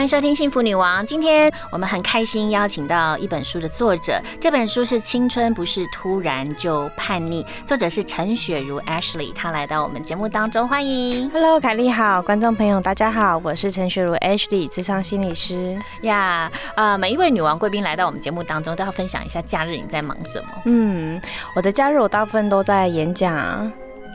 [0.00, 1.02] 欢迎收听《幸福女王》。
[1.06, 11.28] 今天我们很开心邀请到一本书的作者，这本书是《青春不是突然就叛逆》，作者是陈雪茹 Ashley，她来到我们节目当中，欢迎。
[11.28, 15.78] Hello，凯莉好，观众朋友大家好，我是陈雪茹 Ashley，智商心理师。
[16.00, 20.48] 呀，啊，每一位女王贵宾来到我们节目当中，都要分享一下假日你在忙什么。
[20.64, 21.20] 嗯，
[21.54, 23.70] 我的假日我大部分都在演讲。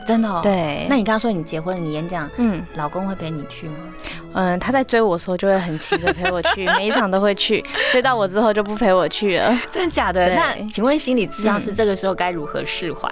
[0.06, 0.40] 真的哦。。
[0.42, 3.74] 对，那你刚刚说你结婚，你演讲，嗯老公会陪你去吗？
[4.38, 10.26] 嗯，他在追我的时候就会很勤的陪我去， 每一场都会去，追到我之后就不陪我去了，真的假的？
[10.26, 13.10] 对那请问心理咨商师这个时候该如何释怀？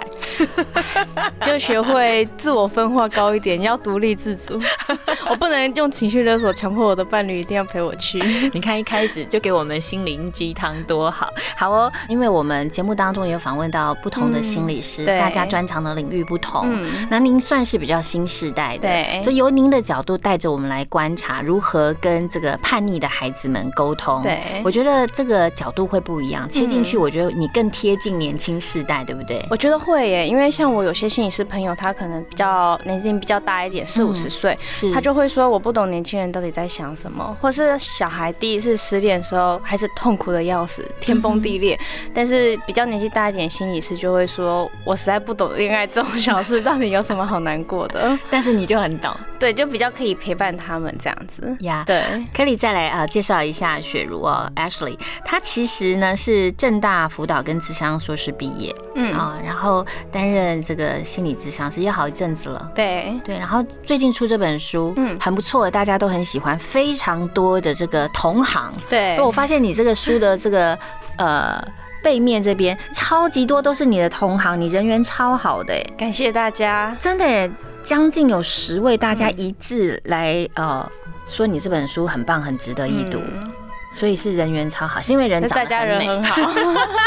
[1.43, 4.61] 就学会自我分化高一点，要独立自主。
[5.31, 8.19] 我不能用情绪勒索强迫我的伴侣一定要陪我去。
[8.53, 11.91] 你看一开始就给我们心灵鸡汤多好，好哦！
[12.09, 16.65] 因为我们节目当中也有访问到不同的心理师，大家专长的领域不同。
[16.67, 19.23] 嗯，那您算是比较新时代的，对。
[19.23, 24.23] 所以由您的角度带着我们来观察如何跟这个叛逆的孩子们沟通。
[24.23, 24.41] 对。
[24.65, 27.01] 我觉得这个角度会不一样，切进去，嗯。
[27.01, 29.45] 我觉得你更贴近年轻世代，对不对？
[29.51, 34.93] 我觉得会耶，因为像我有些心理师朋友，他可能比较年纪比较大一点，四五十岁，是。
[34.93, 41.79] 他就会说我不懂年轻人到底在想什么，或是小孩第一次失恋的时候还是痛苦的要死，天崩地裂。
[42.15, 48.19] 但是比较年纪大一点，心理师就会说，我实在不懂恋爱这种小事到底有什么好难过的。
[48.31, 51.57] 但是你就很懂对，就比较可以陪伴他们这样子。
[51.61, 51.83] 呀。
[51.87, 52.03] 对，
[52.35, 62.71] 可以再来呃介绍一下雪茹哦，Ashley，她其实呢是正大辅导跟智商硕士毕业嗯，啊、然后担任这个心理智商师也好一阵子了。
[62.75, 68.73] 对，对，然后最近出这本书，嗯嗯，很不错，大家都很喜欢，非常多的这个同行。
[68.89, 70.79] 对，我发现你这个书的这个
[71.19, 71.63] 呃
[72.05, 76.95] 背面这边超级多都是你的同行，你人缘超好的哎，感谢大家。
[77.01, 77.51] 真的耶，
[77.83, 80.87] 将近有十位大家一致来呃
[81.27, 83.19] 说你这本书很棒，很值得一读。
[83.19, 83.51] 嗯
[83.97, 86.35] 所以是人缘超好，是因为人那大家人很好。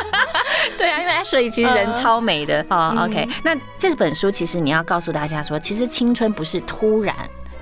[0.78, 2.94] 对啊，因为 Ashley 其实人超美的哦。
[2.96, 7.14] 嗯 OK，那这本书其实你要告诉大家说，其实青春不是突然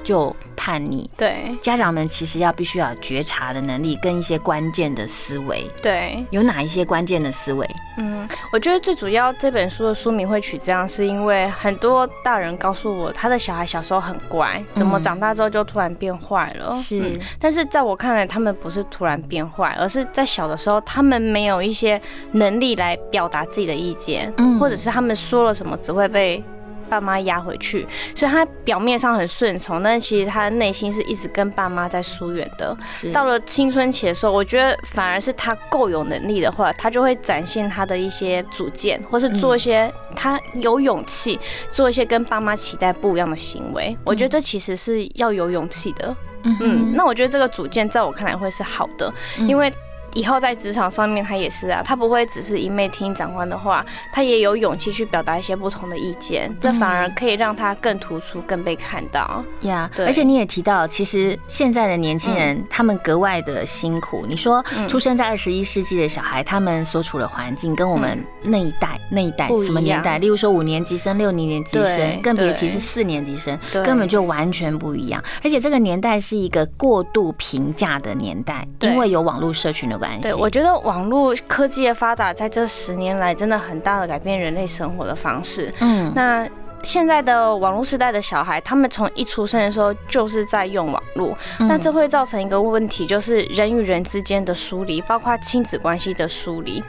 [0.05, 5.65] 就叛逆，对家长们其实要必须要有觉察的能力跟一些关键的思维。
[5.81, 7.67] 对，有哪一些关键的思维？
[7.97, 16.71] 嗯，我觉得最主要这本书的书名会取这样，是因为很多大人告诉我，他的小孩小时候很乖，怎么嗯长大之后就突然变坏了？
[16.73, 21.99] 是嗯但是在我看来，他们不是突然变坏，而是在小的时候，他们没有一些
[22.33, 26.43] 能力来表达自己的意见，嗯或者是他们说了什么只会被。
[26.89, 32.75] 爸妈压回去，所以他表面上很顺从，但其实他的内心是一直跟爸妈在疏远的。
[33.11, 43.97] 到了青春期的时候，我觉得反而是他够有能力的话，他就会展现他的一些主见，或是做一些他有勇气做一些跟爸妈期待不一样的行为。
[44.03, 46.15] 我觉得这其实是要有勇气的。
[46.43, 49.73] 嗯嗯，那我觉得这个主见在我看来会是好的，嗯因为。
[50.15, 59.43] 以后在职场上面，他也是啊，他不会只是一昧听长官的话，他也有勇气去表达一些不同的意见，这反而可以让他更突出、更被看到。
[59.61, 64.25] 呀对而且你也提到，其实现在的年轻人、他们格外的辛苦。
[64.27, 70.17] 你说嗯出生在二十一世纪的小孩，他们所处的环境跟我们那一代、那一代什么年代？
[70.17, 75.21] 例如说五年级生、六年级生，更别提是四年级生，根本就完全不一样。
[75.43, 85.73] 而且这个年代是一个过度评价的年代，因为有网络社群的对，我觉得网络科技的发展，在这十年来真的很大的改变人类生活的方式。
[85.79, 86.47] 嗯，那
[86.83, 96.83] 现在的网络时代的小孩，他们从一出生的时候就是在用网络，嗯那这会造成一个问题，就是人与人之间的疏离，包括亲子关系的疏离。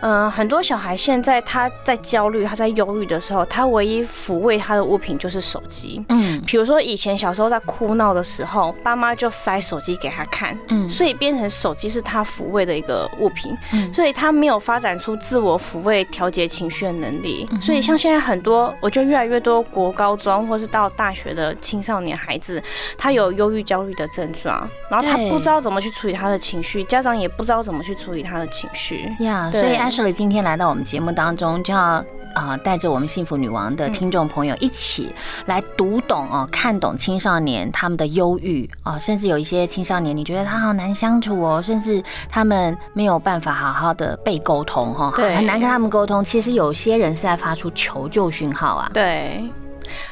[0.00, 6.04] 嗯，很多小孩现在他在焦虑、他在忧郁的时候，他唯一抚慰他的物品就是手机。
[6.08, 17.46] 嗯比如说以前小时候在哭闹的时候，爸妈就塞手机给他看，嗯所以变成手机是他抚慰的一个物品，嗯所以他没有发展出自我抚慰、调节情绪的能力。
[17.50, 22.62] 嗯所以像现在很多，我觉得越来越多国高中或是到大学的青少年孩子，
[22.96, 29.10] 他有忧郁、焦虑的症状，然后他不知道怎么去处理他的情绪，家长也不知道怎么去处理他的情绪。
[29.20, 32.04] 呀，对所以 Ashley 今天来到我们节目当中，就要。
[32.34, 35.10] 啊，带着我们幸福女王的听众朋友一起
[35.46, 46.22] 来读懂哦，看懂青少年他们的忧郁哦，甚至有一些青少年，你觉得他好难相处哦，甚至他们没有办法好好的被沟通哈，对很难跟他们沟通。
[46.22, 48.90] 其实有些人是在发出求救讯号啊。
[48.92, 49.42] 对，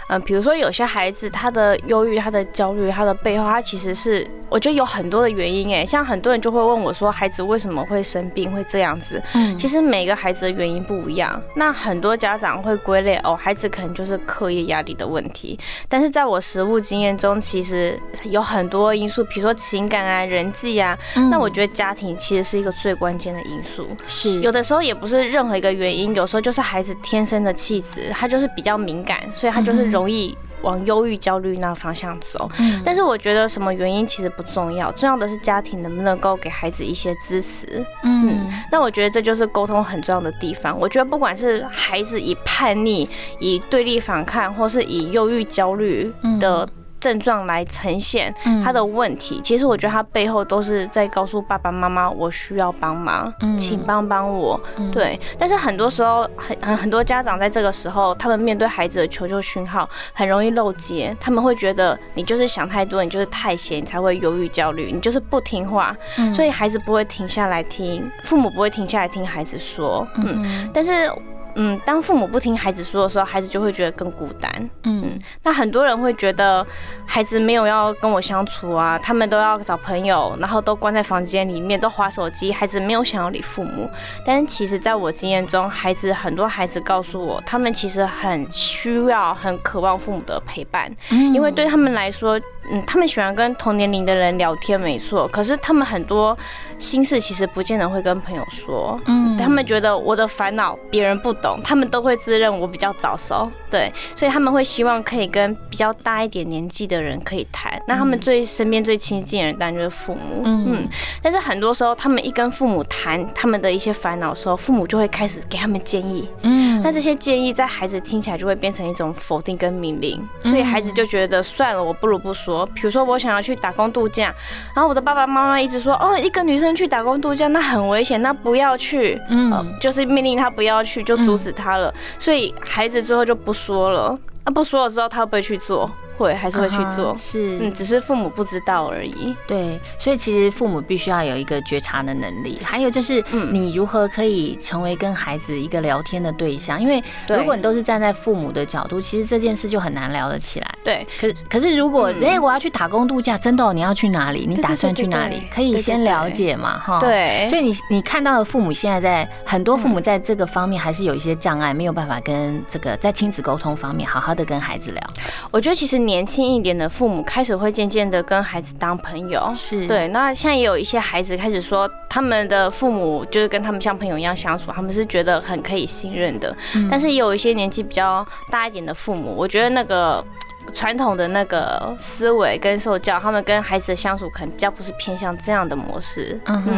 [0.09, 9.23] 嗯，比如说有些孩子他的忧郁、他的焦虑、他的背后，他其实是我觉得有很多的原因哎，像很多人就会问我说，孩子为什么会生病，会这样子？
[9.35, 15.59] 嗯其实每个孩子的原因不一样，那很多家长会归类哦，孩子可能就是课业压力的问题。
[15.89, 20.97] 但是在我实务经验中，其实有很多因素，比如说情感啊、人际啊，
[21.31, 23.87] 那我觉得家庭其实是一个最关键的因素。
[24.07, 32.51] 是有的时候也不是任何一个原因，有时候就是孩子天生的气质，他就是比较敏感，所以他就是容易往忧郁、焦虑那个方向走。
[32.59, 37.85] 嗯但是我觉得什么原因其实不重要，重要的是家庭能不能够给孩子一些支持。
[38.03, 40.79] 嗯那我觉得这就是沟通很重要的地方。
[40.79, 43.09] 我觉得不管是孩子以叛逆、
[43.39, 46.69] 以对立反抗，或是以忧郁、焦虑的
[47.05, 48.65] 症状来呈现嗯。
[48.65, 53.59] 他的问题，其实我觉得他背后都是在告诉爸爸妈妈，我需要帮忙，嗯。
[53.59, 54.59] 请帮帮我。
[54.77, 54.91] 嗯。
[54.91, 66.33] 对，但是很多时候很很很多家长在这个时候，他们面对孩子的求救讯号，很容易漏接，他们会觉得你就是想太多，你就是太闲，你才会忧郁焦虑，你就是不听话，嗯。
[66.33, 70.71] 所以孩子不会停下来听，父母不会停下来听孩子说，嗯，嗯。
[70.73, 71.13] 但是。
[71.57, 74.71] 嗯，当父母不听孩子说的时候，孩子就会觉得更孤单。
[74.85, 76.67] 嗯那很多人会觉得
[77.07, 83.89] 孩子没有要跟我相处啊，他们都要找朋友，然后都关在房间里面，都划手机，孩子没有想要理父母。
[84.25, 95.29] 但是其实在我经验中，孩子很多孩子告诉我，他们其实很需要、很渴望父母的陪伴，嗯因为对他们来说，嗯，他们喜欢跟同年龄的人聊天，没错。
[95.29, 96.37] 可是他们很多
[96.79, 107.81] 心事其实不见得会跟朋友说，嗯他们觉得我的烦恼别人不懂，他们都会自认我比较早熟，对，所以他们会希望可以跟比较大一点年纪的人可以谈。
[107.87, 110.89] 那他们最身边最亲近的人当然就是父母，嗯嗯。
[111.21, 122.54] 但是很多时候，他们一跟父母谈他们的一些烦恼的时候，父母就会开始给他们建议，嗯那这些建议在孩子听起来就会变成一种否定跟命令，所以孩子就觉得算了，我不如不说。
[122.75, 124.35] 比如说我想要去打工度假，
[124.75, 131.93] 然后我的爸爸妈妈一直说，哦，一个女生去打工度假那很危险，那不要去，嗯呃，就是命令她不要去，就阻止她了。
[132.19, 134.19] 所以孩子最后就不说了。
[134.45, 135.91] 那不说了之后，他会不会去做？
[136.17, 137.15] 会，还是会去做啊。
[137.17, 139.35] 是嗯，只是父母不知道而已。
[139.49, 150.75] 对，所以其实父母必须要有一个觉察的能力，还有就是嗯你如何可以成为跟孩子一个聊天的对象，因为如果你都是站在父母的角度，其实这件事就很难聊得起来。
[150.85, 154.45] 对，可可是如果嗯哎、我要去打工度假，真的哦、你要去哪里？
[154.47, 155.49] 你打算去哪里对？
[155.51, 157.01] 可以先了解嘛，哈。。
[157.01, 165.03] 对，所以你你看到的父母现在在很多父母在这个方面还是有一些障碍，没有办法跟这个在亲子沟通方面好好的跟孩子聊。
[165.51, 169.51] 我觉得其实年轻一点的父母开始会渐渐的跟孩子当朋友。
[169.55, 176.55] 是，对，那现在也有一些孩子开始说，他们的父母就是跟他们像朋友一样相处，他们是觉得很可以信任的。
[176.75, 180.25] 嗯但是也有一些年纪比较大一点的父母，我觉得那个
[180.73, 186.41] 传统的那个思维跟受教，他们跟孩子的相处可能比较不是偏向这样的模式。
[186.47, 186.73] 嗯哼，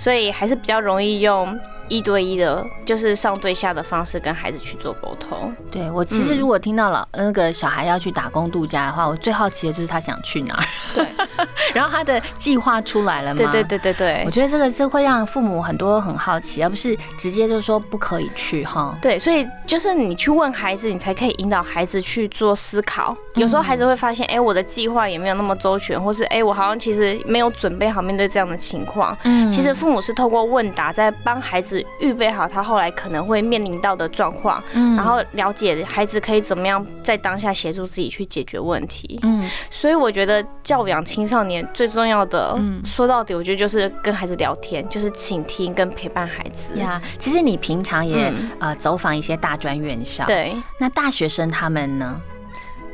[0.00, 1.58] 所以还是比较容易用
[1.88, 5.52] 一对一的，就是上对下的方式跟孩子去做沟通。
[5.70, 10.64] 对我其实如果听到了那个小孩要去打工度假的话，我最好奇的就是他想去哪儿。
[10.94, 11.06] 对，
[11.74, 13.36] 然后他的计划出来了吗？
[13.36, 13.62] 对对。
[13.72, 14.30] 对对对我。
[14.30, 18.96] 觉得这个这会让父母很多很好奇，而不是直接就说不可以去哈。
[19.00, 23.16] 对，所以就是你去问孩子，你才可以引导孩子去做思考。
[23.34, 29.16] 有时候孩子会发现，哎、我的计划也没有那么周全，或是哎、我好像其实没有准备好面对这样的情况。
[29.24, 39.18] 嗯其实父母是透过问答，在帮孩子预备好他后来可能会面临到的状况，嗯然后了解孩子可以怎么样在当下协助自己去解决问题。
[39.22, 46.74] 嗯所以我觉得教养青少年最重要的，嗯说到底，我觉得就是跟孩子聊天，就是倾听跟陪伴孩子。
[46.76, 52.20] 呀，其实你平常也嗯呃走访一些大专院校，，对，那大学生他们呢？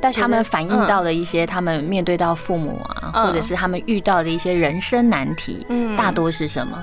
[0.01, 6.79] 大学他们反映嗯到的一些他们面对到父母啊，嗯或者是他们遇到的一些人生难题，嗯大多是什么？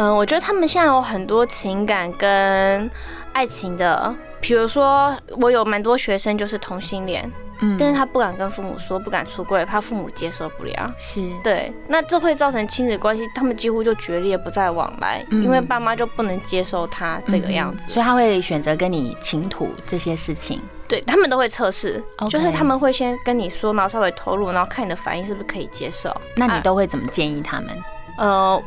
[0.00, 2.88] 嗯，我觉得他们现在有很多情感跟
[3.32, 7.28] 爱情的，比如说我有蛮多学生就是同性恋，
[7.60, 10.94] 嗯但是他不敢跟父母说，不敢出柜，怕父母接受不了。
[10.96, 17.88] 是对，那这会造成亲子关系，他们几乎就决裂，不再往来，嗯因为爸妈就不能接受他这个样子。
[17.88, 20.62] 嗯所以他会选择跟你倾吐这些事情。
[20.86, 22.00] 对他们都会测试
[22.30, 26.16] 就是他们会先跟你说，然后稍微投入，然后看你的反应是不是可以接受。
[26.36, 27.70] 那你啊都会怎么建议他们？
[28.16, 28.60] 呃，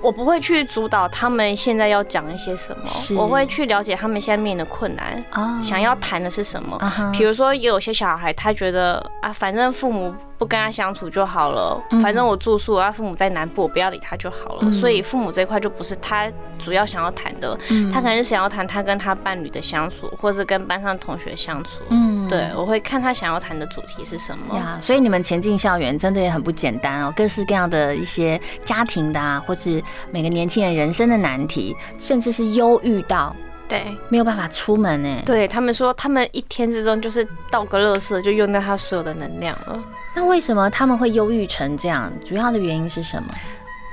[0.00, 5.60] 我不会去主导他们现在要讲一些什么，我会去了解他们现在面临的困难，哦。
[5.62, 6.78] 想要谈的是什么。
[7.12, 14.60] 比如说，也有些小孩他觉得啊，反正父母不跟他相处就好了，嗯反正我住宿啊，父母在南部，我不要理他就好了。
[14.62, 21.82] 嗯所以父母这一块就不是他主要想要谈的，嗯他可能是想要谈他跟他伴侣的相处，或是跟班上同学相处。
[21.90, 24.54] 嗯对，我会看他想要谈的主题是什么。
[24.56, 33.34] 呀，所以你们前进校园真的也很不简单哦，各式各样的一些家庭的啊，或是每个年轻人人生的难题，甚至是忧郁到
[33.68, 33.96] 对。
[34.08, 35.22] 没有办法出门呢。
[35.26, 39.80] 对他们说，他们一天之中就是倒个垃圾就用掉他所有的能量了。
[40.14, 42.10] 那为什么他们会忧郁成这样？
[42.24, 43.28] 主要的原因是什么？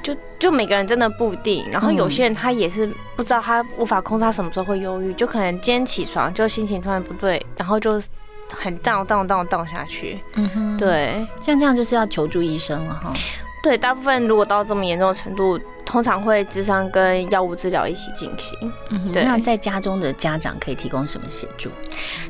[0.02, 7.94] 就就每个人真的不一定，然后有嗯些人他也是不知道他无法控制他什么时候会忧郁，就可能今天起床就心情突然不对，然后就
[8.52, 10.20] 很 down down down down 下去。
[10.36, 13.12] 嗯哼，，对像这样就是要求助医生了哈。
[13.64, 18.58] 对，大部分如果到这么严重的程度，通常会智商跟药物治疗一起进行。
[18.90, 21.70] 嗯，对那在家中的家长可以提供什么协助？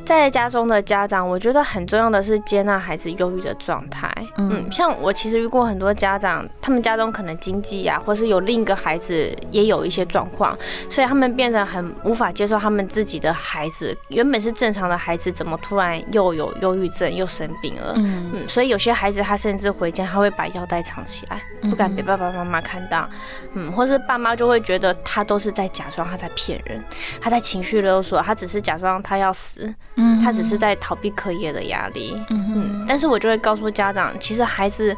[0.05, 4.11] 在家中的家长，我觉得很重要的是接纳孩子忧郁的状态。
[4.37, 10.55] 嗯嗯，像我其实遇过很多家长，他们家中可能经济啊，或是有另一个孩子也有一些状况，
[10.89, 17.93] 所以他们变成很无法接受他们自己的孩子原本是正常的孩子，怎么突然又有忧郁症又生病了。
[17.95, 23.09] 嗯嗯，所以有些孩子他甚至回家他会把腰带藏起来，不敢被爸爸妈妈看到，
[23.41, 26.83] 嗯，或是爸妈就会觉得他都是在假装他在骗人，
[27.21, 34.95] 他在情绪勒索，他只是假装他要死，嗯他只是在逃避课业的压力，嗯嗯，但是我就会告诉家长，其实孩子。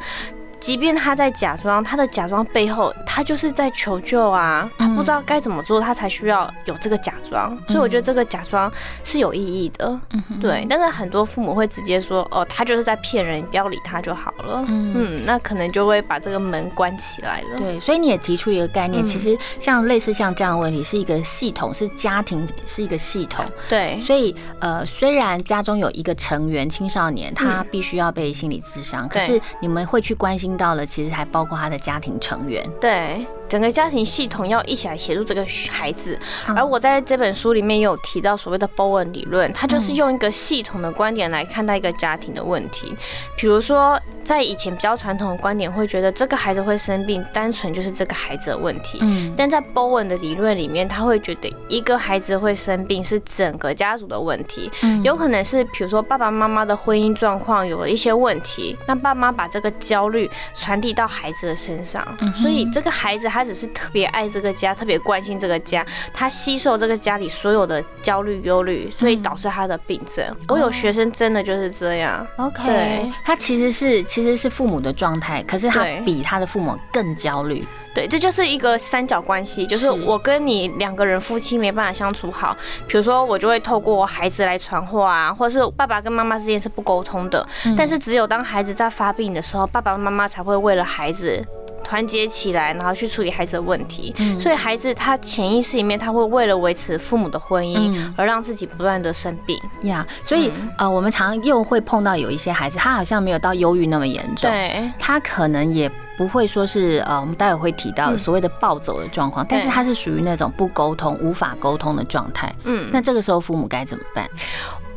[0.60, 4.70] 即便他在假装，他的假装背后，他就是在求救啊！
[4.78, 7.58] 他不知道该怎么做，他才需要有这个假装。
[7.68, 8.72] 所以我觉得这个假装
[9.04, 10.00] 是有意义的。
[10.42, 14.66] 对，但是很多父母会直接说，哦，他就是在骗人，你不要理他就好了。
[14.68, 17.58] 嗯嗯那可能就会把这个门关起来了。
[17.58, 23.46] 对，所以你也提出一个概念，嗯其实像类似像这样的问题，是一个系统，是家庭是一个系统。
[23.70, 32.66] 对所以呃，虽然家中有一个成员青少年，他必须要被心理咨商，可是你们会去关心听到了，其实还包括他的家庭成员。
[32.80, 36.18] 对，整个家庭系统要一起来协助这个孩子。
[36.48, 42.96] 嗯而我在这本书里面也有提到所谓的 Bowen 理论，它就是用一个系统的观点来看待一个家庭的问题。
[43.38, 48.98] 比如说，在以前比较传统的观点，会觉得这个孩子会生病，单纯就是这个孩子的问题。
[49.02, 70.26] 嗯但在 Bowen 的理论里面，他会觉得一个孩子会生病是整个家族的问题，嗯有可能是比如说爸爸妈妈的婚姻状况有了一些问题，那爸妈把这个焦虑传递到孩子的身上，所以这个孩子他只是特别爱这个家，特别关心这个家，他吸收这个家里所有的焦虑、忧虑，所以导致他的病症。
[70.48, 77.64] 我有学生真的就是这样，OK，对他其实是其实是父母的状态，可是他比他的父母更焦虑。
[77.94, 91.46] 对，这就是一个三角关系，就是是我跟你两个人夫妻没办法相处好，比如说我就会透过孩子来传话啊，或者是爸爸跟妈妈之间是不沟通的，但是只有当孩子在发病的时候，爸爸妈妈才会为了孩子。
[91.84, 94.40] 团结起来，然后去处理孩子的问题，嗯。
[94.40, 98.14] 所以孩子他潜意识里面，他会为了维持父母的婚姻，嗯。
[98.18, 99.58] 而让自己不断的生病。
[99.84, 100.70] 呀所以、嗯。
[100.80, 112.54] 呃，我们常又会碰到有一些孩子，他好像没有到忧郁那么严重，对，他可能也不会说是呃，我们待会会提到所谓的暴走的状况，但是对他是属于那种不沟通、无法沟通的状态。
[112.64, 114.30] 嗯，那这个时候父母该怎么办？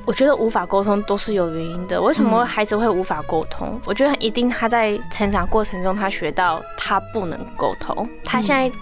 [0.05, 2.01] 我觉得无法沟通都是有原因的。
[2.01, 3.81] 为什么嗯孩子会无法沟通？
[3.85, 8.77] 我觉得一定他在成长过程中，他学到他不能沟通，他现在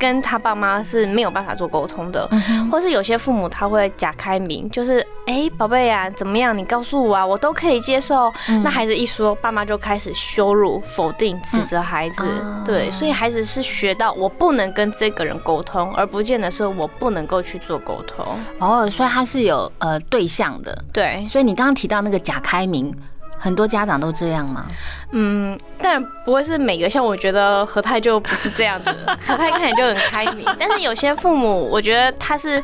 [0.00, 2.26] 跟他爸妈是没有办法做沟通的。
[2.32, 6.56] 嗯或是有些父母他会假开明，就是哎宝贝呀怎么样？
[6.56, 8.32] 你告诉我啊，我都可以接受。
[8.48, 12.24] 嗯那孩子一说，爸妈就开始羞辱、否定、指责孩子。
[12.24, 18.24] 啊对，所以孩子是学到我不能跟这个人沟通，而不见得是我不能够去做沟通。
[18.58, 20.84] 哦，所以他是有呃对象的。
[20.92, 22.94] 对，所以你刚刚提到那个假开明，
[23.40, 24.66] 很多家长都这样吗？
[25.12, 28.94] 嗯，但不会是每个，像我觉得何太就不是这样子，
[29.26, 32.62] 何太看起来就很开明， 但是有些父母，我觉得他是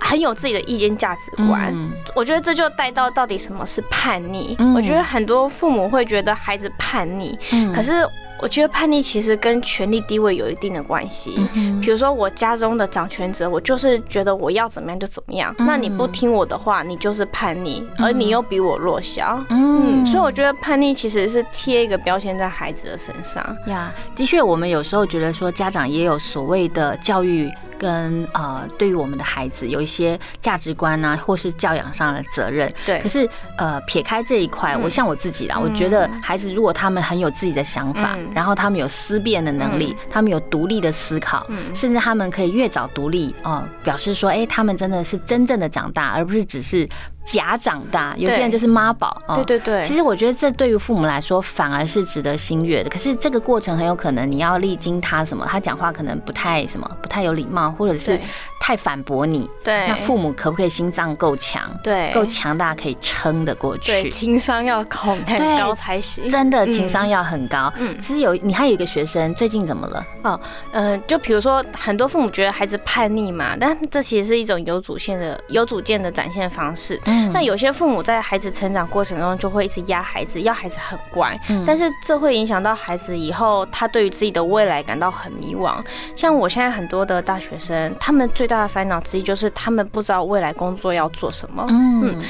[0.00, 1.72] 很有自己的意见价值观。
[1.72, 4.54] 嗯我觉得这就带到到底什么是叛逆。
[4.58, 8.06] 嗯我觉得很多父母会觉得孩子叛逆，嗯可是
[8.40, 11.34] 我觉得叛逆其实跟权力地位有一定的关系。
[11.54, 19.42] 嗯比如说我家中的掌权者，我就是觉得我要怎么样就怎么样，嗯那你不听我的话，你就是叛逆，而你又比我弱小。
[19.50, 23.44] 嗯嗯，所以我觉得叛逆其实是贴一个标签在孩子的身上。
[23.66, 32.72] 呀，的确，我们有时候觉得说，家长也有所谓的教育跟呃，对于我们的孩子有一些价值观啊，或是教养上的责任。
[32.86, 41.74] 对可是呃，撇开这一块，嗯我像我自己啦，嗯我觉得孩子如果他们很有自己的想法，然后他们有思辨的能力，他们有独立的思考，嗯。
[41.74, 46.88] 甚至他们可以越早独立哦，表示说，哎，他们真的是真正的长大，而不是只是
[47.24, 48.14] 假长大。
[48.16, 52.90] 有些人就是妈宝，哦对对对，其实我觉得这对于父母来说反而是值得心悦的。
[52.90, 58.18] 可是这个过程很有可能你要历经他什么，他讲话可能不太什么，不太有礼貌，或者是
[58.60, 59.48] 太反驳你。
[59.62, 64.10] 对，那父母可不可以心脏够强，对够强大，可以撑得过对去？
[64.10, 66.28] 情商要很很高才行。
[66.30, 67.72] 真的情商要很高。
[67.78, 70.04] 嗯其实有你还有一个学生最近怎么了？
[70.22, 70.38] 哦
[70.72, 77.00] 嗯，就比如说，很多父母觉得孩子叛逆嘛，但这其实是一种有主线的、有主见的展现方式。
[77.06, 85.82] 嗯那有些父母在孩子成长过程中就会一直压孩子，要孩子很乖，嗯但是这会影响到孩子以后他对于自己的未来感到很迷惘。
[86.16, 91.64] 像我现在很多的大学生，他们最大的烦恼之一就是他们不知道未来工作要做什么。
[91.68, 92.20] 嗯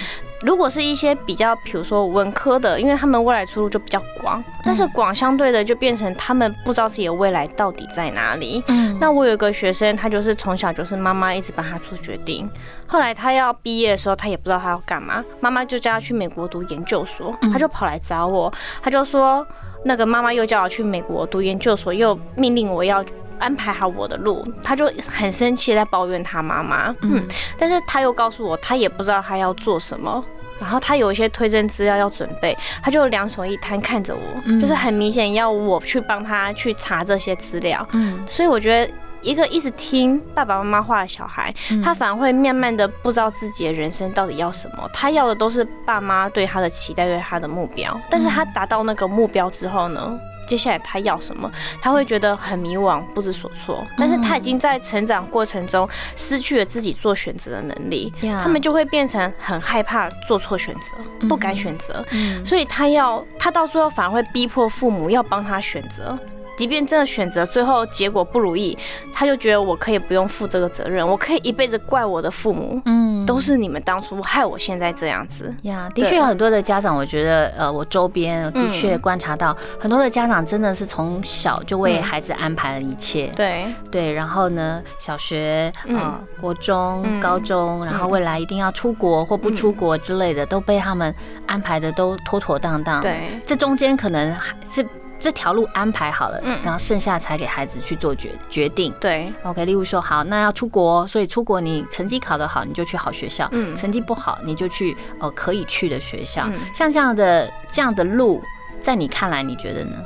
[0.45, 8.63] 如果是一些比较，比如说文科的，因为他们未来出路就比较广，但是广相对的就变成他们不知道自己的未来到底在哪里。
[8.69, 12.49] 嗯那我有一个学生，他就是从小就是妈妈一直帮他做决定，
[12.87, 19.47] 后来他要毕业的时候，他也不知道他要干嘛，妈妈就叫他去美国读研究所，他就跑来找我，他就说
[19.85, 23.05] 那个妈妈又叫我去美国读研究所，又命令我要。
[23.41, 26.95] 安排好我的路，他就很生气，在抱怨他妈妈。
[27.03, 27.27] 嗯，
[27.59, 30.25] 但是他又告诉我，他也不知道他要做什么。
[30.61, 37.87] 然后他有一些推荐资料要准备，他就两手一摊看着我，嗯就是很明显要我去帮他去查这些资料。
[37.93, 38.93] 嗯所以我觉得。
[39.25, 44.87] 一个一直听爸爸妈妈话的小孩，嗯他反而会慢慢的不知道自己的人生到底要什么。
[44.93, 47.99] 他要的都是爸妈对他的期待，对他的目标。
[48.11, 50.15] 但是他达到那个目标之后呢，
[50.47, 53.85] 接下来他要什么，他会觉得很迷惘，不知所措。
[53.97, 62.05] 但是他已经在成长过程中失去了自己做选择的能力，他们就会变成很害怕做错选择，不敢选择。
[62.13, 66.19] 嗯所以他要，他到最后反而会逼迫父母要帮他选择。
[66.57, 68.79] 即便真的选择最后结果不如意，
[69.13, 75.55] 他就觉得我可以不用负这个责任，我可以一辈子怪我的父母，嗯都是你们当初害我现在这样子。
[75.63, 83.27] 呀，的确有很多的家长，我觉得呃，我周边的确嗯观察到很多的家长真的是从小就为嗯孩子安排了一切。
[83.37, 91.15] 对，对，然后呢，小学、嗯呃、国中、嗯高中，然后嗯未来一定要出国或不出国之类的，都被他们
[91.47, 94.87] 安排的都妥妥当当。，对，这中间可能还是
[95.21, 98.93] 这条路安排好了，嗯然后剩下才给孩子去做决决定。
[99.01, 106.45] 对，OK，例如说，好，那要出国，所以出国你成绩考得好，你就去好学校；嗯成绩不好，你就去呃可以去的学校。
[106.49, 108.43] 嗯像这样的这样的路，
[108.83, 109.97] 在你看来，你觉得呢？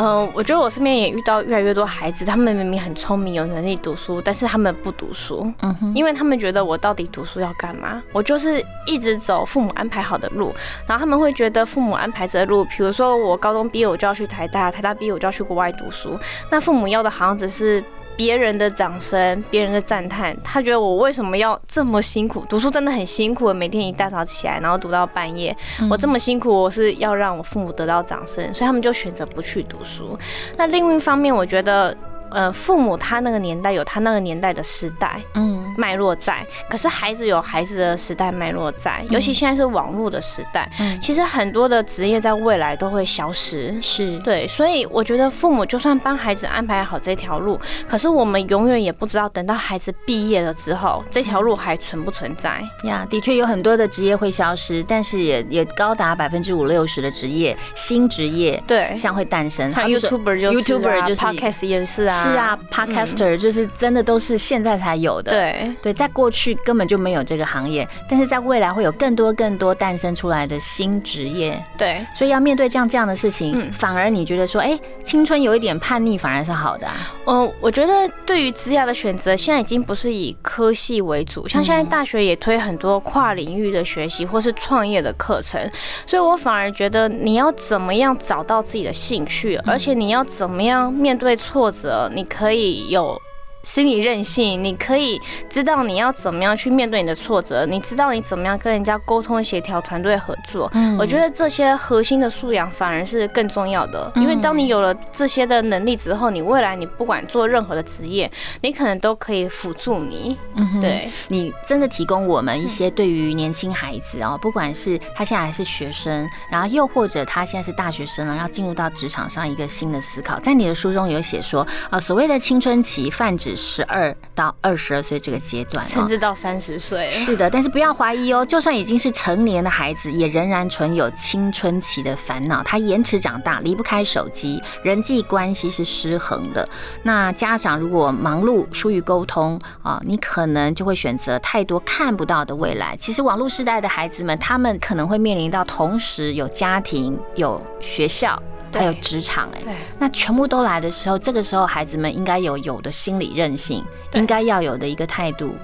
[0.00, 5.52] 嗯，我觉得我身边也遇到越来越多孩子，他们明明很聪明，有能力读书，但是他们不读书。
[5.60, 8.00] 嗯哼，因为他们觉得我到底读书要干嘛？
[8.12, 10.54] 我就是一直走父母安排好的路，
[10.86, 16.16] 然后他们会觉得父母安排着的路，比如说我高中毕业我就要去台大，台大毕业我就要去国外读书，
[16.48, 17.82] 那父母要的好像只是。
[18.18, 22.44] 别人的掌声，别人的赞叹，他觉得我为什么要这么辛苦？
[22.48, 25.56] 读书真的很辛苦，每天一大早起来，然后读到半夜。
[25.88, 30.18] 我这么辛苦，我是要让我父母得到掌声，所以他们就选择不去读书。
[30.56, 31.96] 那另一方面，我觉得，
[32.30, 43.76] 呃，父母他那个年代有他那个年代的时代，嗯脉络在，可是孩子有孩子的时代脉络在，尤其现在是网络的时代，嗯其实很多的职业在未来都会消失。
[43.80, 52.60] 是对，所以我觉得父母就算帮孩子安排好这条路，可是我们永远也不知道，等到孩子毕业了之后，这条路还存不存在。
[52.84, 59.70] 呀，的确有很多的职业会消失，但是也也高达百分之五六十的职业新职业对，像会诞生。
[59.70, 65.30] 像好比说 YouTuber 就是、啊、YouTuber 就是 Podcast 也是啊，是啊，Podcaster 就是真的都是现在才有的。
[65.30, 65.74] 对。
[65.80, 76.94] 对，在过去根本就没有这个行业，但是在未来会有更多更多诞生出来的新职业，对，所以要面对这样这样的事情，嗯反而你觉得说，哎、青春有一点叛逆，反而是好的、啊。
[77.26, 85.60] 嗯，我觉得对于职业的选择，现在已经不是以科系为主，像现在大学也推很多跨领域的学习或是创业的课程，
[86.06, 93.20] 所以我反而觉得你要怎么样找到自己的兴趣，而且你要怎么样面对挫折，你可以有。
[93.68, 100.70] 心理韧性，你可以知道你要怎么样去面对你的挫折，你知道你怎么样跟人家沟通协调、团队合作。
[100.72, 108.30] 嗯我觉得这些核心的素养反而是更重要的，因为当你有了这些的能力之后，你未来你不管做任何的职业，
[108.62, 110.34] 你可能都可以辅助你。
[110.54, 120.40] 嗯对，你真的提供我们一些对于年轻孩子哦，不管是他现在还是学生，然后又或者他现在是大学生了，要进入到职场上一个新的思考。
[120.40, 127.10] 在你的书中有写说，啊，所谓的青春期泛指十二到二十二岁这个阶段、哦，甚至到三十岁。
[127.10, 132.62] 是的，但是不要怀疑哦，就算已经是成年的孩子，也仍然存有青春期的烦恼。
[132.62, 136.66] 他延迟长大，离不开手机，人际关系是失衡的。
[137.02, 142.96] 那家长如果忙碌疏于沟通啊，你可能就会选择太多看不到的未来。
[142.96, 148.40] 其实网络时代的孩子们，他们可能会面临到同时有家庭、有学校。
[148.72, 155.54] 还有职场，哎，那全部都来的时候，这个时候孩子们应该有有的心理韧性，应该要有的一个态度，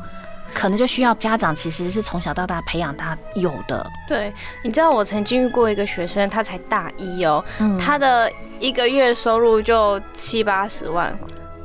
[0.55, 3.87] 可能就需要家长其实是从小到大培养他有的。
[4.09, 7.45] 对，你知道我曾经遇过一个学生，他才大一哦，
[7.81, 11.17] 他的一个月收入就七八十万。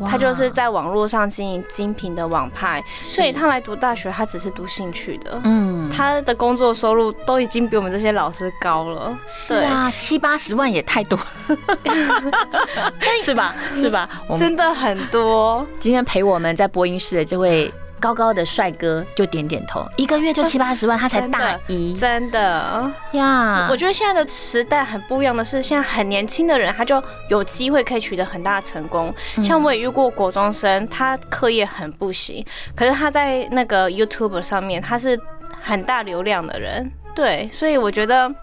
[0.07, 5.39] 他就是在网络上经营精品的网拍，所以他来读大学，他只是读兴趣的。
[5.43, 9.17] 嗯，他的工作收入都已经比我们这些老师高了。
[9.27, 11.17] 是啊，七八十万也太多，
[13.23, 13.53] 是吧？
[13.75, 14.09] 是吧？
[14.37, 15.65] 真的很多。
[15.79, 17.71] 今天陪我们在播音室的这位。
[17.99, 23.67] 高高的帅哥就点点头，一个月就 七八十万，他才大一，真的呀。
[23.69, 29.13] 我觉得现在的时代很不一样的是，现在很年轻的人他就有机会可以取得很大的成功。
[29.43, 35.19] 像我也遇过国中生，他课业很不行，可是他在那个 YouTube 上面他是
[35.61, 38.33] 很大流量的人，对，所以我觉得。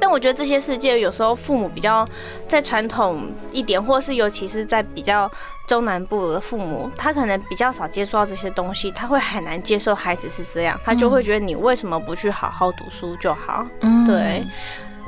[0.00, 2.06] 但我觉得这些世界有时候父母比较
[2.48, 5.30] 在传统一点，或是尤其是在比较
[5.66, 13.66] 中南部的父母，他可能比较少接触到这些东西，他会很难接受孩子是这样，他就会觉得你为什么不去好好读书就好？
[13.80, 14.42] 嗯，对。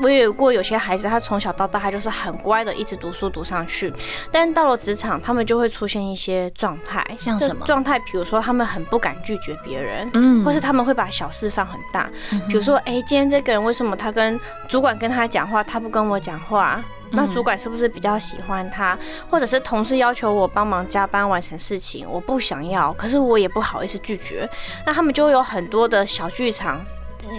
[0.00, 3.92] 我也有过有些孩子，他从小到大他就是很乖的，一直读书读上去。
[4.30, 7.98] 但到了职场，他们就会出现一些状态，像什么状态？
[8.00, 12.08] 比如说他们很不敢拒绝别人，嗯，或是他们会把小事放很大。
[12.48, 16.82] 比如说，哎，今天这个人为什么他跟主管跟他讲话，他不跟我讲话？
[17.14, 18.98] 那主管是不是比较喜欢他？
[19.28, 24.48] 或者是同事要求我帮忙加班完成事情，我不想要，可是我也不好意思拒绝。
[24.86, 26.80] 那他们就会有很多的小剧场。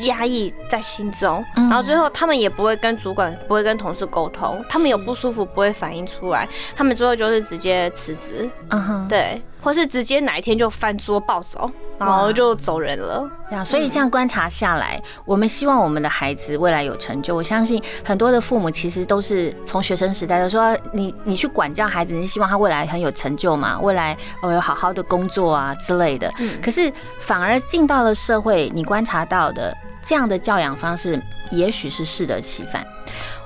[0.03, 11.69] 压抑在心中，然后最后他们也不会跟主管、不会跟同事沟通，他们有不舒服不会反映出来，他们最后就是直接辞职，嗯哼，对，或是直接哪一天就翻桌暴走，
[12.05, 13.29] 然后就走人了。
[13.51, 17.35] 呀，所以这样观察下来，我们希望我们的孩子未来有成就。
[17.35, 26.31] 我相信很多的父母其实都是从学生时代都说，你你去管教孩子，你希望他未来很有成就嘛，未来哦有好好的工作啊之类的。
[26.39, 29.75] 嗯，可是反而进到了社会，你观察到的。
[30.05, 31.17] 这样的教养方式，
[31.49, 32.85] 也许是适得其反。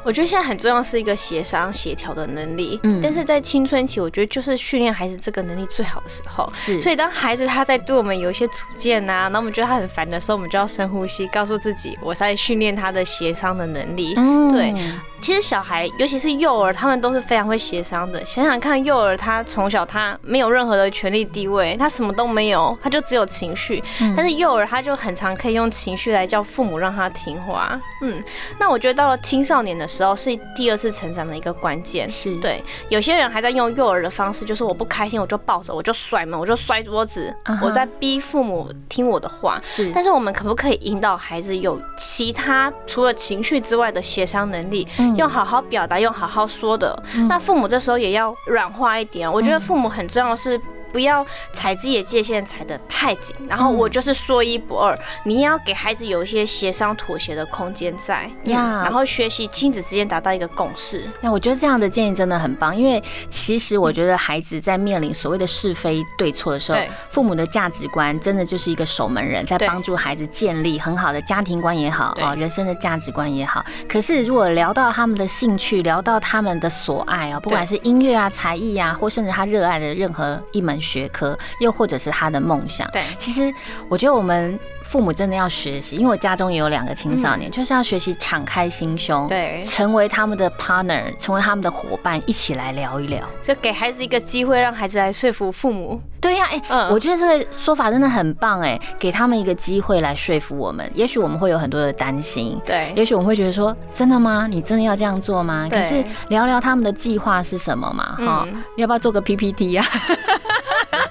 [0.08, 6.50] 我觉得现在很重要是一个协商协调的能力，嗯，但是在青春期，我觉得就是训练孩子这个能力最好的时候。
[6.54, 14.14] 是，所以当孩子他在对我们有一些主见呐，那我们觉得他很烦的时候，我们就要深呼吸，告诉自己，我在训练他的协商的能力。
[14.16, 14.74] 嗯，对。
[15.20, 18.24] 其实小孩，尤其是幼儿，他们都是非常会协商的。
[18.24, 23.84] 想想看，幼儿他从小他没有任何的权利地位，他什么都没有，他就只有情绪。
[24.00, 27.78] 嗯但是幼儿他就很常可以用情绪来叫父母让他听话。
[28.04, 28.24] 嗯，
[28.60, 32.10] 那我觉得到了青少年的时候，是第二次成长的一个关键。
[32.10, 39.60] 是对，有些人还在用幼儿的方式，就是我不开心我就抱着，我就摔门，我就摔桌子，我在逼父母听我的话。
[39.62, 44.88] 是，但是我们可不可以引导孩子有其他除了情绪之外的协商能力？
[45.16, 47.04] 用好好表达，用好好说的。
[47.28, 49.32] 那父母这时候也要软化一点。
[49.32, 50.60] 我觉得父母很重要是。
[50.92, 54.98] 不要踩自己的界限踩得太紧，然后我就是说一不二。
[55.26, 61.10] 你也要给孩子有一些协商妥协的空间在，呀，然后学习亲子之间达到一个共识。
[61.22, 73.66] 那我觉得这样的建议真的很棒，因为其实我觉得孩子在面临所谓的是非对错的时候，父母的价值观真的就是一个守门人，在帮助孩子建立很好的家庭观也好啊，人生的价值观也好。
[73.88, 80.77] 可是如果聊到他们的兴趣，聊到他们的所爱啊，不管是音乐啊、才艺啊，或甚至他热爱的任何一门。
[80.80, 82.90] 学科，又或者是他的梦想。
[82.92, 83.54] 对，其实
[83.90, 96.02] 我觉得我们父母真的要学习，因为我家中也有两个青少年，就是要学习敞开心胸，对，成为他们的 partner，成为他们的伙伴，一起来聊一聊，就给孩子一个机会，让孩子来说服父母。
[96.28, 96.62] 对呀，哎，
[96.92, 100.92] 我觉得这个说法真的很棒，哎，给他们一个机会来说服我们。
[100.94, 104.46] 也许我们会有很多的担心，对，也许我们会觉得说，真的吗？
[104.50, 105.70] 你真的要这样做吗？
[105.72, 108.18] 可是聊聊他们的计划是什么嘛？
[108.18, 109.86] 哈，要不要做个 PPT 呀？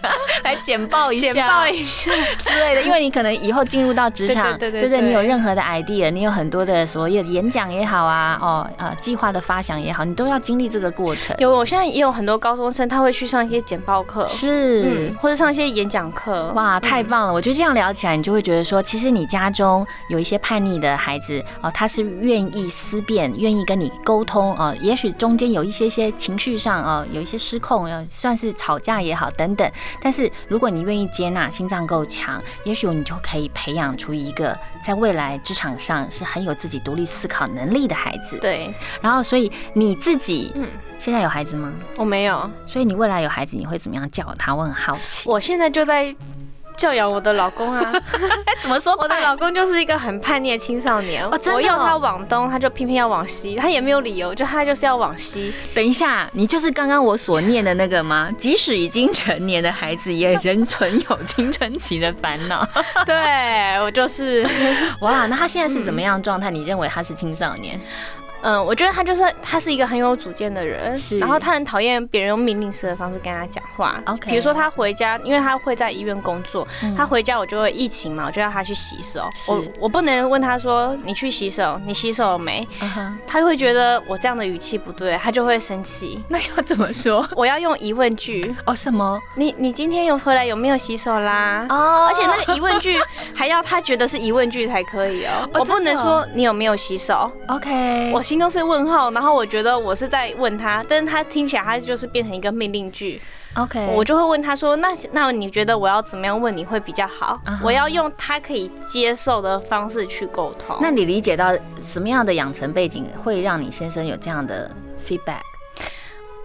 [0.46, 11.34] 来简报一下，简报一下 之类的，因为你可能以后进入到职场，对对对你有任何的 idea，你有很多的所谓的演讲也好啊，哦呃计划的发想也好，你都要经历这个过程。
[11.38, 15.16] 有，我现在也有很多高中生，他会去上一些简报课，是嗯，。
[15.20, 16.52] 或者上一些演讲课。
[16.54, 17.32] 哇，太棒了！
[17.32, 24.74] 我觉得这样聊起来，你就会觉得说，其实你家中有一些叛逆的孩子哦，他是愿意思辨，愿意跟你沟通哦。
[24.80, 29.68] 也许中间有一些些情绪上哦，有一些失控，呃，算是吵架也好等等。
[30.00, 38.38] 但是如果你愿意接纳，心脏够强，也许你就可以培养出一个在未来职场上是很有自己独立思考能力的孩子。
[38.38, 40.68] 对，然后，所以你自己嗯，
[40.98, 41.72] 现在有孩子吗？
[41.96, 44.54] 我没有，所以你未来有孩子，你会怎么样教他？
[44.54, 45.28] 我很好奇。
[45.28, 46.14] 我现在就在
[46.76, 47.92] 教养我的老公啊。
[48.62, 55.52] 怎么说 我的老公就是一个很叛逆的青少年，哦真的哦我要他往东，他就偏偏要往西，他也没有理由，就他就是要往西。
[55.74, 58.28] 等一下，你就是刚刚我所念的那个吗？
[58.38, 62.66] 即使已经成年的孩子，也仍存有青春期的烦恼。
[63.04, 63.14] 对
[63.82, 64.46] 我就是，
[65.00, 66.50] 哇，那他现在是怎么样状态？
[66.50, 67.80] 你认为他是青少年？
[68.46, 74.00] 嗯，我觉得他就是他是一个很有主见的人，是然后他很讨厌别人用命令式的方式跟他讲话。
[74.06, 79.28] OK 比如说他回家，因为他会在医院工作，他回家我就会疫情嘛，我就要他去洗手。
[79.48, 82.66] 我我不能问他说你去洗手，你洗手了没？
[83.26, 86.22] 他会觉得我这样的语气不对，他就会生气。
[86.30, 87.26] 那要怎么说？
[87.34, 89.20] 我要用疑问句，哦，什么？
[89.34, 91.66] 你你今天有回来有没有洗手啦？
[91.68, 92.96] 哦而且那个疑问句
[93.34, 103.18] 还要他觉得是疑问句才可以哦，我不能说你有没有洗手，OK，我心中是问号，然后我觉得我是在问他，但是他听起来他就是变成一个命令句
[103.54, 107.40] ，OK，我就会问他说，那那你觉得我要怎么样问你会比较好？
[107.64, 110.76] 我要用他可以接受的方式去沟通。
[110.82, 114.70] 那你理解到什么样的养成背景会让你先生有这样的
[115.02, 115.40] feedback？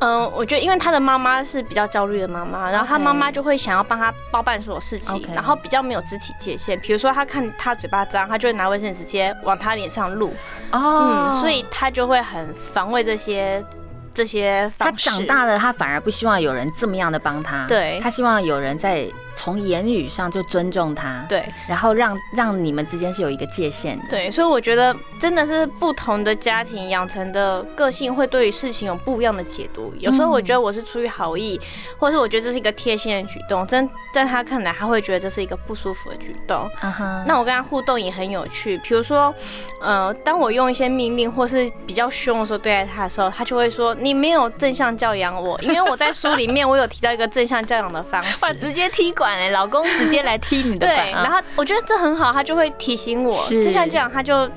[0.01, 6.79] 嗯，我觉得因为他的妈妈是比较焦虑的妈妈，然后他妈妈就会想要帮他包办所有事情然后比较没有肢体界限。
[6.79, 10.33] 比如说他看他嘴巴脏，他就会拿卫生纸直接往他脸上撸，
[10.71, 11.29] 哦。
[11.31, 13.63] 嗯，所以他就会很防卫这些
[14.13, 15.09] 这些他方式。
[15.09, 17.99] 长大了，他反而不希望有人这么样的帮他，对。
[18.01, 29.93] 他希望有人在从言语上就尊重他，，对然后让让你们之间是有一个界限的，对，所以我觉得真的是不同的家庭养成的个性，会对于事情有不一样的解读。
[29.99, 31.59] 有时候我觉得我是出于好意，
[31.97, 36.69] 或者是我觉得这是一个贴心的举动，真在他看来，他会觉得这是一个不舒服的举动。
[37.25, 39.33] 那我跟他互动也很有趣，比如说，
[39.81, 48.43] 呃，当我用一些命令或是比较凶的时候对待他的时候，他就会说你没有正向教养我，因为我在书里面我有提到一个正向教养的方式。
[48.45, 53.31] 哇，直接踢馆哎，老公直接来踢你的对，然后我觉得这很好，他就会提醒我。
[53.31, 54.49] 是正向教养，他就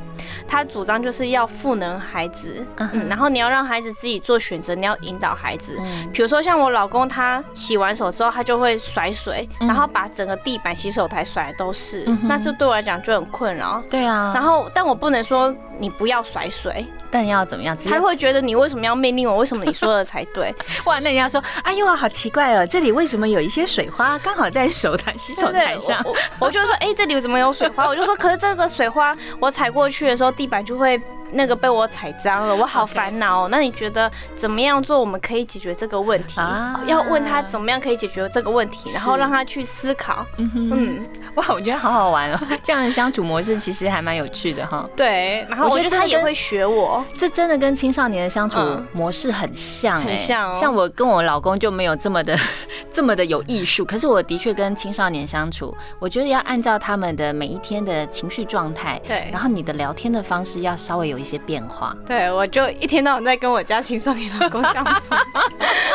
[0.46, 2.64] 他主张就是要赋能孩子，
[3.08, 5.76] 然后你要让孩子自己做选择，你要引导孩子。
[5.80, 13.82] 嗯比如说像我老公，他洗完手之后，他就会甩水，嗯然后把整个地板、洗手台甩的都是，那这对我来讲就很困扰。
[13.90, 17.76] 对啊，然后，但我不能说你不要甩水，但要怎么样？
[17.88, 19.38] 他会觉得你为什么要命令我？
[19.38, 20.54] 为什么你说的才对？
[20.86, 26.04] 哇，那人家说，哎呦，好奇怪哦，这里为什么有一些水花刚好在手台洗手台上？
[26.38, 27.86] 我就会说，哎、这里怎么有水花？
[27.88, 31.00] 我就说，可是这个水花我踩过去的时候，地板就会
[31.34, 33.48] 那个被我踩脏了，我好烦恼、哦。
[33.50, 36.40] 那你觉得怎么样做我们可以解决这个问题？
[36.40, 40.24] 啊要问他怎么样可以解决这个问题，然后让他去思考。
[40.38, 44.88] 嗯哼，嗯，哇，我觉得好好玩哦， 这样的相处模式其实还蛮有趣的哈。
[44.96, 45.44] 对。
[45.48, 47.04] 然后我我觉得他也会学我。
[47.14, 52.36] 这真的跟青少年的相处嗯模式很像、欸，很像哦像我跟我老公就没有这么的
[52.92, 65.14] 这么的有艺术，可是我的确跟青少年相处，我觉得要按照他们的每一天的情绪状态，对然后你的聊天的方式要稍微有一些变化，对，我就一天到晚在跟我家青少年老公相处。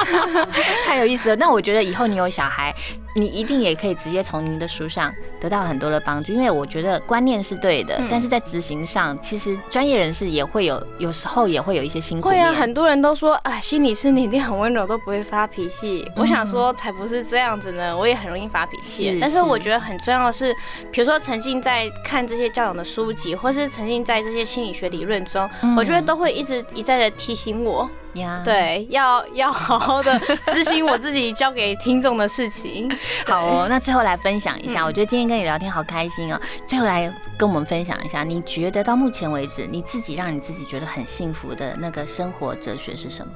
[0.88, 1.36] 太有意思了。
[1.36, 2.74] 那我觉得以后你有小孩，
[3.16, 12.38] 你一定也可以直接从您的书上得到很多的帮助，因为我觉得观念是对的，嗯但是在执行上，其实专业人士也会有，有时候也会有一些辛苦面。
[12.38, 16.10] 会啊，很多人都说啊，心理师你一定很温柔，都不会发脾气。
[16.16, 19.14] 我想说，才不是这样子呢，我也很容易发脾气。
[19.14, 20.54] 是但是是我觉得很重要的是，
[20.92, 27.90] 比如说沉浸在看这些教养的书籍，或是沉浸在这些心理学理论中，嗯我觉得都会一直一再的提醒我，
[28.20, 32.90] 呀，对，要要好好的执行我自己交给听众的事情。
[33.28, 36.40] 好哦，那最后来分享一下，嗯我觉得今天跟你聊天好开心哦。
[36.68, 43.32] 最后来跟我们分享一下，你觉得到目前为止，你自己让你自己觉得很幸福的那个生活哲学是什么？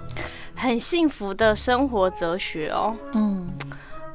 [0.55, 2.95] 很幸福的生活哲学哦。
[3.13, 3.49] 嗯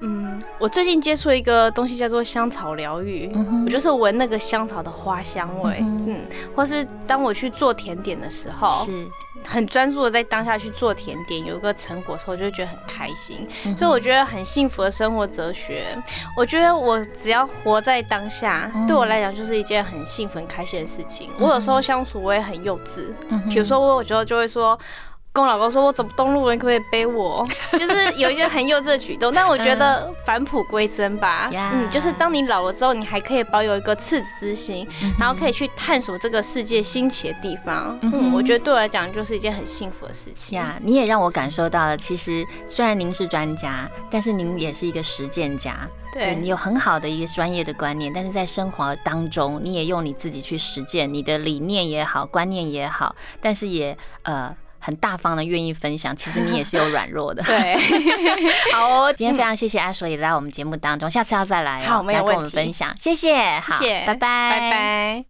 [0.00, 6.20] 嗯，我最近接触一个东西叫做香草疗愈，嗯我就是闻那个香草的花香味，嗯嗯，
[6.54, 9.08] 或是当我去做甜点的时候，是
[9.46, 13.46] 很专注的在当下去做甜点，有一个成果的时候，就会觉得很开心。
[13.64, 15.86] 嗯所以我觉得很幸福的生活哲学，
[16.36, 21.30] 我觉得我只要活在当下，嗯对我来讲就是一件很幸福、很开心的事情。
[21.38, 23.12] 我有时候相处我也很幼稚，
[23.48, 24.78] 比如说我有时候就会说。
[25.38, 27.46] 跟我老公说，我走不动路了，你可不可以背我？
[27.78, 31.48] 就是有一些很幼稚的举动，但我觉得返璞归真吧。
[31.52, 34.84] 呀嗯，就是当你老了之后，你还可以保有一个赤子之心，
[35.16, 37.96] 然后可以去探索这个世界新奇的地方。
[38.02, 40.58] 嗯，我觉得对我来讲就是一件很幸福的事情。
[40.58, 45.88] 呀，你也让我感受到了，其实虽然您是专家，但是您也是一个实践家。
[46.10, 56.14] 对你有很好的一个专业的观念，但是在生活当中，你也用你自己去实践你的理念也好，观念也好，但是也呃很大方的愿意分享。
[56.16, 57.42] 其实你也是有软弱的。
[57.48, 57.76] 对，
[58.72, 65.24] 好哦，今天非常谢谢 Ashley 来我们节目当中，下次要再来、哦，好没有来跟我们问题分享，谢谢，好谢谢，拜拜，拜拜。